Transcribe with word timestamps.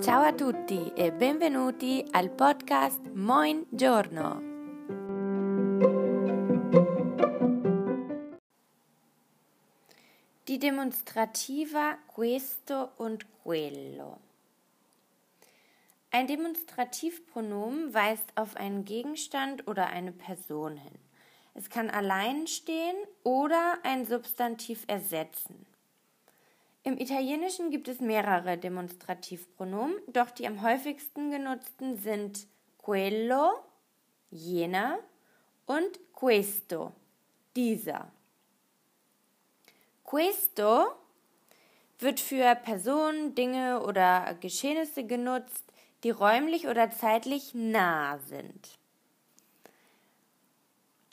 Ciao 0.00 0.22
a 0.22 0.32
tutti 0.32 0.90
e 0.94 1.12
benvenuti 1.12 2.02
al 2.12 2.30
podcast 2.30 3.06
Moin 3.12 3.66
Giorno. 3.68 4.40
Die 10.44 10.56
Demonstrativa 10.56 11.98
questo 12.06 12.92
und 12.96 13.26
quello. 13.42 14.20
Ein 16.12 16.26
Demonstrativpronomen 16.26 17.92
weist 17.92 18.32
auf 18.36 18.56
einen 18.56 18.86
Gegenstand 18.86 19.68
oder 19.68 19.88
eine 19.88 20.12
Person 20.12 20.78
hin. 20.78 21.05
Es 21.56 21.70
kann 21.70 21.88
allein 21.88 22.46
stehen 22.46 22.96
oder 23.24 23.78
ein 23.82 24.04
Substantiv 24.04 24.84
ersetzen. 24.88 25.64
Im 26.82 26.98
Italienischen 26.98 27.70
gibt 27.70 27.88
es 27.88 27.98
mehrere 27.98 28.58
Demonstrativpronomen, 28.58 29.96
doch 30.06 30.30
die 30.30 30.46
am 30.46 30.60
häufigsten 30.60 31.30
genutzten 31.30 31.96
sind 31.96 32.46
quello, 32.78 33.54
jener 34.30 34.98
und 35.64 35.98
questo, 36.12 36.92
dieser. 37.56 38.12
Questo 40.04 40.92
wird 41.98 42.20
für 42.20 42.54
Personen, 42.54 43.34
Dinge 43.34 43.82
oder 43.82 44.36
Geschehnisse 44.40 45.04
genutzt, 45.04 45.64
die 46.04 46.10
räumlich 46.10 46.68
oder 46.68 46.90
zeitlich 46.90 47.54
nah 47.54 48.18
sind. 48.18 48.78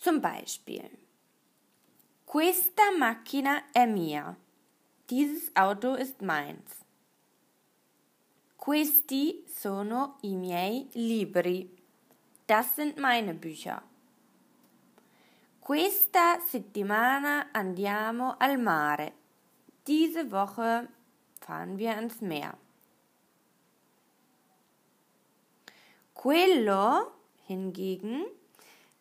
Zum 0.03 0.20
Beispiel, 0.20 0.89
Questa 2.25 2.91
macchina 2.98 3.71
è 3.71 3.85
mia. 3.85 4.35
Dieses 5.07 5.49
Auto 5.55 5.95
ist 5.95 6.21
meins. 6.21 6.84
Questi 8.57 9.45
sono 9.48 10.18
i 10.23 10.35
miei 10.35 10.90
libri. 10.93 11.70
Das 12.45 12.76
sind 12.76 12.98
meine 12.98 13.34
Bücher. 13.34 13.82
Questa 15.62 16.41
settimana 16.49 17.48
andiamo 17.54 18.35
al 18.40 18.57
mare. 18.57 19.13
Diese 19.88 20.29
Woche 20.32 20.90
fahren 21.40 21.77
wir 21.77 21.95
ans 21.95 22.20
Meer. 22.20 22.57
Quello 26.13 27.13
hingegen 27.48 28.26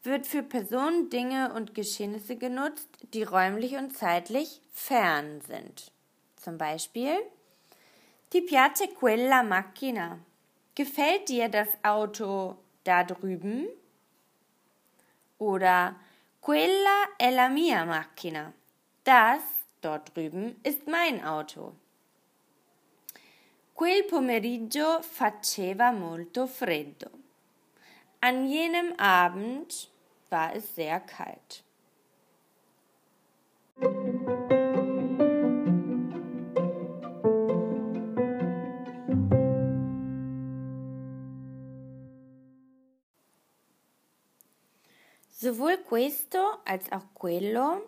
wird 0.05 0.27
für 0.27 0.43
Personen, 0.43 1.11
Dinge 1.11 1.53
und 1.55 1.75
Geschehnisse 1.75 2.37
genutzt, 2.37 2.89
die 3.13 3.23
räumlich 3.23 3.77
und 3.77 3.97
zeitlich 3.97 4.61
fern 4.73 5.41
sind. 5.43 5.93
Zum 6.37 6.59
Beispiel 6.59 7.17
Ti 8.31 8.41
piace 8.41 8.89
quella 8.99 9.43
macchina? 9.43 10.19
Gefällt 10.75 11.29
dir 11.29 11.49
das 11.49 11.69
Auto 11.83 12.57
da 12.85 13.05
drüben? 13.05 13.67
Oder 15.39 15.97
Quella 16.45 17.15
è 17.17 17.31
la 17.31 17.47
mia 17.49 17.85
macchina. 17.85 18.53
Das 19.05 19.43
dort 19.81 20.13
drüben 20.13 20.59
ist 20.65 20.89
mein 20.89 21.25
Auto. 21.25 21.77
Quel 23.73 24.03
pomeriggio 24.03 25.03
faceva 25.03 25.93
molto 25.93 26.49
freddo. 26.49 27.22
An 28.25 28.47
jenem 28.47 28.93
Abend 28.99 29.91
war 30.31 30.55
es 30.55 30.77
sehr 30.77 31.01
kalt. 31.01 31.65
Sowohl 45.29 45.79
questo 45.79 46.39
als 46.65 46.93
auch 46.93 47.03
quello 47.19 47.83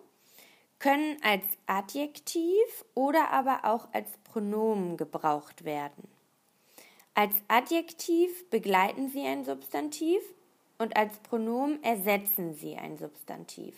können 0.81 1.17
als 1.23 1.45
Adjektiv 1.67 2.85
oder 2.95 3.31
aber 3.31 3.61
auch 3.67 3.87
als 3.93 4.11
Pronomen 4.25 4.97
gebraucht 4.97 5.65
werden. 5.65 6.14
Als 7.15 7.35
Adjektiv 7.47 8.51
begleiten 8.51 9.09
sie 9.09 9.25
ein 9.25 9.45
Substantiv 9.45 10.21
und 10.79 10.97
als 10.97 11.17
Pronomen 11.19 11.83
ersetzen 11.85 12.55
sie 12.55 12.77
ein 12.77 12.99
Substantiv. 12.99 13.77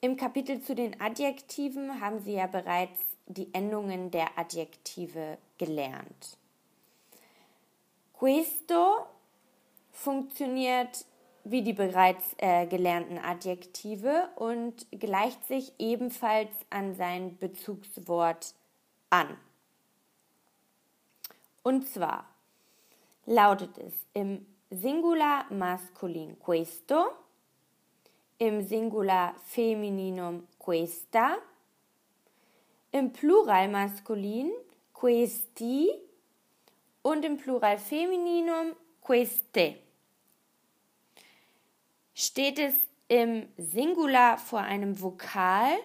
Im 0.00 0.16
Kapitel 0.16 0.62
zu 0.62 0.74
den 0.74 1.00
Adjektiven 1.00 2.00
haben 2.00 2.18
Sie 2.24 2.32
ja 2.32 2.48
bereits 2.48 2.98
die 3.26 3.54
Endungen 3.54 4.10
der 4.10 4.36
Adjektive 4.36 5.38
gelernt. 5.58 6.36
Questo 8.18 9.06
funktioniert 9.92 11.04
wie 11.44 11.62
die 11.62 11.72
bereits 11.72 12.34
äh, 12.38 12.66
gelernten 12.66 13.18
Adjektive 13.18 14.28
und 14.36 14.86
gleicht 14.90 15.44
sich 15.46 15.72
ebenfalls 15.78 16.50
an 16.70 16.94
sein 16.94 17.36
Bezugswort 17.38 18.54
an. 19.10 19.36
Und 21.62 21.88
zwar 21.88 22.26
lautet 23.26 23.78
es 23.78 23.92
im 24.14 24.46
Singular 24.70 25.46
maskulin 25.52 26.38
questo, 26.38 27.10
im 28.38 28.66
Singular 28.66 29.34
femininum 29.44 30.48
questa, 30.58 31.38
im 32.90 33.12
Plural 33.12 33.68
maskulin 33.68 34.50
questi 34.92 35.90
und 37.02 37.24
im 37.24 37.36
Plural 37.36 37.78
femininum 37.78 38.74
queste. 39.00 39.76
Steht 42.14 42.58
es 42.58 42.74
im 43.08 43.48
Singular 43.56 44.38
vor 44.38 44.60
einem 44.60 45.00
Vokal, 45.00 45.76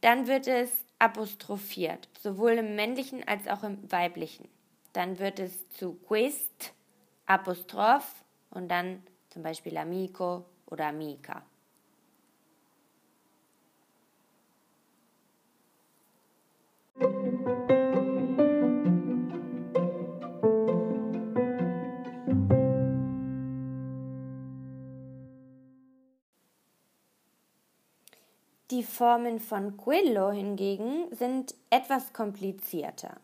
dann 0.00 0.26
wird 0.26 0.46
es 0.46 0.70
apostrophiert, 0.98 2.08
sowohl 2.20 2.52
im 2.52 2.76
männlichen 2.76 3.26
als 3.26 3.48
auch 3.48 3.62
im 3.62 3.90
weiblichen. 3.90 4.53
Dann 4.94 5.18
wird 5.18 5.40
es 5.40 5.68
zu 5.70 5.94
quest, 6.06 6.72
Apostroph 7.26 8.24
und 8.50 8.68
dann 8.68 9.02
zum 9.28 9.42
Beispiel 9.42 9.76
amico 9.76 10.44
oder 10.66 10.86
amica. 10.86 11.42
Die 28.70 28.82
Formen 28.84 29.40
von 29.40 29.76
quello 29.76 30.30
hingegen 30.30 31.14
sind 31.14 31.54
etwas 31.70 32.12
komplizierter. 32.12 33.16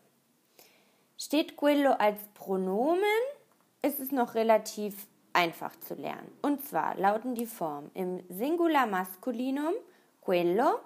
Steht 1.23 1.55
quello 1.55 1.91
als 1.91 2.19
Pronomen, 2.33 3.03
ist 3.83 3.99
es 3.99 4.11
noch 4.11 4.33
relativ 4.33 5.05
einfach 5.33 5.79
zu 5.79 5.93
lernen. 5.93 6.35
Und 6.41 6.65
zwar 6.67 6.95
lauten 6.95 7.35
die 7.35 7.45
Formen 7.45 7.91
im 7.93 8.23
Singular 8.27 8.87
Maskulinum 8.87 9.75
quello, 10.25 10.79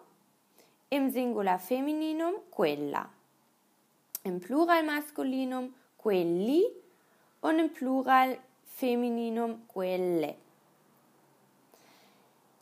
im 0.90 1.10
Singular 1.10 1.58
Femininum 1.58 2.34
quella, 2.52 3.08
im 4.26 4.42
Plural 4.42 4.84
Maskulinum 4.84 5.74
quelli 5.98 6.66
und 7.40 7.58
im 7.58 7.72
Plural 7.72 8.38
Femininum 8.76 9.66
quelle. 9.70 10.36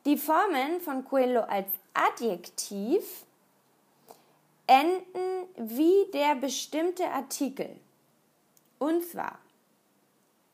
Die 0.05 0.17
Formen 0.17 0.79
von 0.79 1.03
quello 1.03 1.41
als 1.41 1.71
Adjektiv 1.95 3.25
enden 4.67 5.32
wie 5.55 6.11
der 6.13 6.35
bestimmte 6.35 7.09
Artikel. 7.09 7.79
Und 8.79 9.03
zwar 9.05 9.39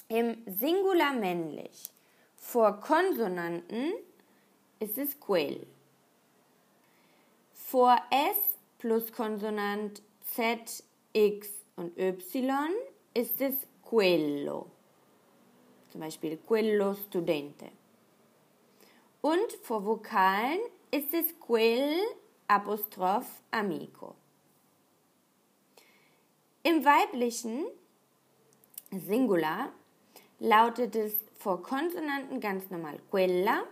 im 0.07 0.37
Singular 0.45 1.13
männlich 1.13 1.89
vor 2.35 2.79
Konsonanten 2.79 3.93
ist 4.79 4.97
es 4.97 5.19
quel. 5.19 5.67
Vor 7.53 7.95
S 8.09 8.37
plus 8.79 9.11
Konsonant 9.11 10.01
Z, 10.33 10.83
X 11.13 11.49
und 11.75 11.97
Y 11.97 12.71
ist 13.13 13.39
es 13.41 13.55
quello. 13.87 14.65
Zum 15.91 16.01
Beispiel 16.01 16.37
quello 16.47 16.95
studente. 16.95 17.69
Und 19.21 19.51
vor 19.63 19.85
Vokalen 19.85 20.59
ist 20.91 21.13
es 21.13 21.39
quel 21.39 21.99
apostroph 22.47 23.41
amico. 23.51 24.15
Im 26.69 26.85
weiblichen 26.85 27.65
Singular 28.91 29.71
lautet 30.37 30.95
es 30.95 31.15
vor 31.39 31.63
Konsonanten 31.63 32.39
ganz 32.39 32.69
normal 32.69 32.99
quella, 33.09 33.63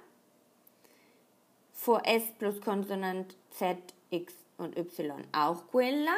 vor 1.74 2.02
S 2.08 2.24
plus 2.40 2.60
Konsonant 2.60 3.36
Z, 3.52 3.78
X 4.10 4.34
und 4.58 4.76
Y 4.76 5.28
auch 5.32 5.68
quella. 5.70 6.18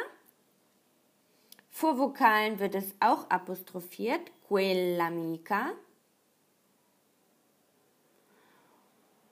Vor 1.70 1.98
Vokalen 1.98 2.58
wird 2.58 2.74
es 2.74 2.94
auch 2.98 3.28
apostrophiert, 3.28 4.32
quella 4.48 5.10
mica. 5.10 5.72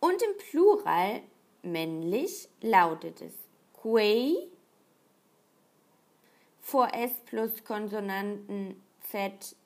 Und 0.00 0.20
im 0.20 0.36
Plural 0.36 1.22
männlich 1.62 2.50
lautet 2.60 3.22
es 3.22 3.32
quei 3.72 4.34
vor 6.68 6.92
S 6.92 7.12
plus 7.24 7.64
Konsonanten 7.64 8.78
Z, 9.10 9.56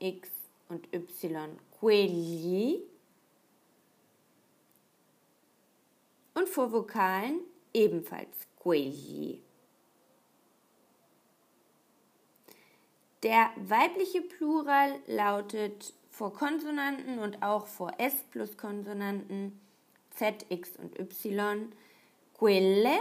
X 0.00 0.28
und 0.68 0.92
Y 0.92 1.56
quelli 1.78 2.82
und 6.34 6.48
vor 6.48 6.72
Vokalen 6.72 7.42
ebenfalls 7.72 8.48
quelli. 8.60 9.40
Der 13.22 13.50
weibliche 13.56 14.22
Plural 14.22 14.98
lautet 15.06 15.94
vor 16.10 16.32
Konsonanten 16.32 17.20
und 17.20 17.40
auch 17.40 17.68
vor 17.68 17.92
S 17.98 18.24
plus 18.32 18.56
Konsonanten 18.56 19.60
Z, 20.10 20.44
X 20.48 20.72
und 20.76 20.98
Y 20.98 21.72
quelle. 22.36 22.98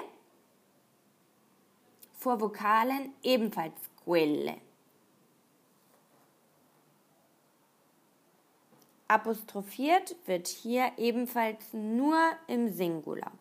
Vor 2.18 2.42
Vokalen 2.42 3.14
ebenfalls 3.22 3.80
quelle. 4.04 4.58
Apostrophiert 9.08 10.16
wird 10.26 10.48
hier 10.48 10.92
ebenfalls 10.98 11.74
nur 11.74 12.18
im 12.48 12.74
Singular. 12.74 13.32